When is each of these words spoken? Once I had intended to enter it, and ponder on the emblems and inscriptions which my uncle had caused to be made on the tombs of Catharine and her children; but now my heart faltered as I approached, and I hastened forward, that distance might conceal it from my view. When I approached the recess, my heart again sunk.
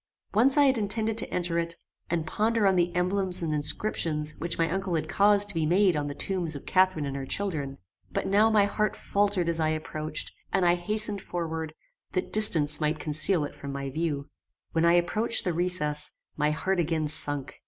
Once 0.33 0.57
I 0.57 0.63
had 0.65 0.79
intended 0.79 1.15
to 1.19 1.31
enter 1.31 1.59
it, 1.59 1.75
and 2.09 2.25
ponder 2.25 2.65
on 2.65 2.75
the 2.75 2.91
emblems 2.95 3.43
and 3.43 3.53
inscriptions 3.53 4.33
which 4.39 4.57
my 4.57 4.67
uncle 4.67 4.95
had 4.95 5.07
caused 5.07 5.49
to 5.49 5.53
be 5.53 5.67
made 5.67 5.95
on 5.95 6.07
the 6.07 6.15
tombs 6.15 6.55
of 6.55 6.65
Catharine 6.65 7.05
and 7.05 7.15
her 7.15 7.27
children; 7.27 7.77
but 8.11 8.25
now 8.25 8.49
my 8.49 8.65
heart 8.65 8.95
faltered 8.95 9.47
as 9.47 9.59
I 9.59 9.69
approached, 9.69 10.31
and 10.51 10.65
I 10.65 10.73
hastened 10.73 11.21
forward, 11.21 11.75
that 12.13 12.33
distance 12.33 12.81
might 12.81 12.97
conceal 12.97 13.43
it 13.45 13.53
from 13.53 13.71
my 13.73 13.91
view. 13.91 14.27
When 14.71 14.85
I 14.85 14.93
approached 14.93 15.43
the 15.43 15.53
recess, 15.53 16.09
my 16.35 16.49
heart 16.49 16.79
again 16.79 17.07
sunk. 17.07 17.59